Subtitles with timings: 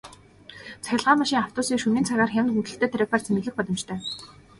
[0.83, 3.99] Цахилгаан машин, автобусыг шөнийн цагаар хямд хөнгөлөлттэй тарифаар цэнэглэх боломжтой.